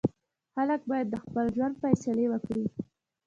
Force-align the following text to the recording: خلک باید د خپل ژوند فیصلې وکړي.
خلک 0.53 0.81
باید 0.89 1.07
د 1.11 1.15
خپل 1.23 1.45
ژوند 1.55 1.75
فیصلې 1.81 2.25
وکړي. 2.29 2.65